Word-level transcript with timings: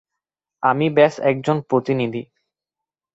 আমি 0.63 0.85
ব্যস 0.89 1.15
একজন 1.21 1.57
প্রতিনিধি। 1.61 2.23